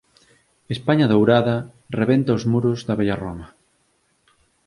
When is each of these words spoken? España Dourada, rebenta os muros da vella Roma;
España 0.75 1.05
Dourada, 1.13 1.57
rebenta 1.99 2.37
os 2.37 2.43
muros 2.51 2.79
da 2.87 2.97
vella 2.99 3.19
Roma; 3.23 3.47